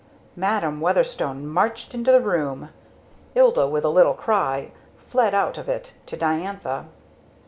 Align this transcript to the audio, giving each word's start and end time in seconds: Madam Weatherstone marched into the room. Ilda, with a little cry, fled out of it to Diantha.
Madam 0.35 0.81
Weatherstone 0.81 1.45
marched 1.45 1.93
into 1.93 2.11
the 2.11 2.21
room. 2.21 2.69
Ilda, 3.35 3.67
with 3.67 3.85
a 3.85 3.89
little 3.89 4.15
cry, 4.15 4.71
fled 4.97 5.35
out 5.35 5.59
of 5.59 5.69
it 5.69 5.93
to 6.07 6.17
Diantha. 6.17 6.85